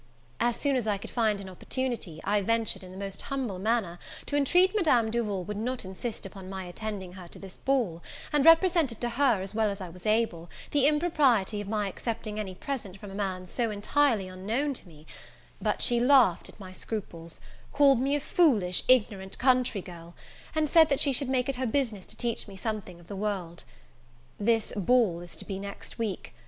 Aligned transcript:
As 0.39 0.55
soon 0.55 0.75
as 0.75 0.87
I 0.87 0.97
could 0.97 1.11
find 1.11 1.39
an 1.39 1.47
opportunity, 1.47 2.19
I 2.23 2.41
ventured, 2.41 2.83
in 2.83 2.89
the 2.91 2.97
most 2.97 3.21
humble 3.21 3.59
manner, 3.59 3.99
to 4.25 4.35
intreat 4.35 4.73
Madame 4.75 5.11
Duval 5.11 5.43
would 5.43 5.57
not 5.57 5.85
insist 5.85 6.25
upon 6.25 6.49
my 6.49 6.63
attending 6.63 7.13
her 7.13 7.27
to 7.27 7.37
this 7.37 7.55
ball; 7.55 8.01
and 8.33 8.43
represented 8.43 8.99
to 9.01 9.09
her, 9.09 9.43
as 9.43 9.53
well 9.53 9.69
as 9.69 9.79
I 9.79 9.89
was 9.89 10.07
able, 10.07 10.49
the 10.71 10.87
impropriety 10.87 11.61
of 11.61 11.67
my 11.67 11.87
accepting 11.87 12.39
any 12.39 12.55
present 12.55 12.97
from 12.99 13.11
a 13.11 13.13
man 13.13 13.45
so 13.45 13.69
entirely 13.69 14.27
unknown 14.27 14.73
to 14.73 14.87
me: 14.87 15.05
but 15.61 15.83
she 15.83 15.99
laughed 15.99 16.49
at 16.49 16.59
my 16.59 16.71
scruples; 16.73 17.39
called 17.71 17.99
me 17.99 18.15
a 18.15 18.19
foolish, 18.19 18.83
ignorant 18.87 19.37
country 19.37 19.81
girl; 19.83 20.15
and 20.55 20.67
said 20.67 20.99
she 20.99 21.13
should 21.13 21.29
make 21.29 21.47
it 21.47 21.57
her 21.57 21.67
business 21.67 22.07
to 22.07 22.15
teach 22.17 22.47
me 22.47 22.57
something 22.57 22.99
of 22.99 23.05
the 23.05 23.15
world. 23.15 23.65
This 24.39 24.73
ball 24.75 25.19
is 25.19 25.35
to 25.35 25.45
be 25.45 25.59
next 25.59 25.99
week. 25.99 26.33